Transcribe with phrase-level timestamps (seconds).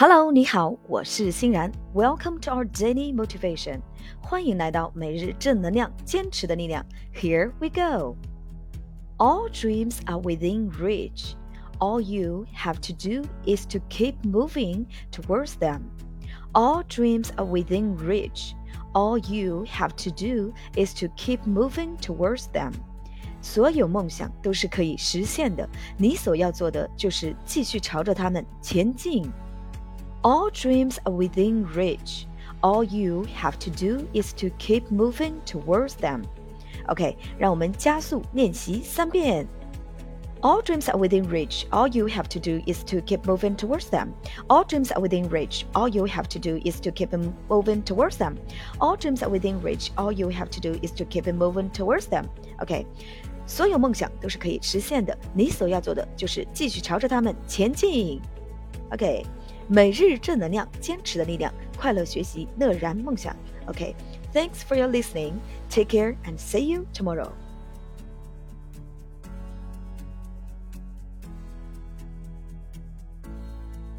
[0.00, 1.72] Hello，你好，我是欣然。
[1.94, 3.80] Welcome to our daily motivation，
[4.20, 6.84] 欢迎来到每日正能量，坚持的力量。
[7.14, 8.14] Here we go.
[9.16, 11.32] All dreams are within reach.
[11.78, 15.80] All you have to do is to keep moving towards them.
[16.52, 18.52] All dreams are within reach.
[18.92, 22.72] All you have to do is to keep moving towards them.
[23.40, 25.66] 所有梦想都是可以实现的，
[25.96, 29.32] 你所要做的就是继续朝着它们前进。
[30.22, 32.26] all dreams are within reach.
[32.62, 36.24] All you have to do is to keep moving towards them.
[36.88, 39.46] OK，让我们加速练习三遍。
[40.42, 41.66] All dreams are within reach.
[41.70, 44.08] All you have to do is to keep moving towards them.
[44.48, 45.64] All dreams are within reach.
[45.72, 47.10] All you have to do is to keep
[47.48, 48.36] moving towards them.
[48.78, 49.90] All dreams are within reach.
[49.96, 52.26] All you have to do is to keep moving towards them.
[52.60, 52.86] OK，
[53.46, 58.20] 所有梦想都是可以实现的，你所要做的就是继续朝着它们前进。
[58.92, 59.24] OK。
[59.73, 63.33] 每日正能量，坚持的力量，快乐学习，乐然梦想。
[63.67, 65.35] OK，thanks for your listening.
[65.69, 67.29] Take care and see you tomorrow.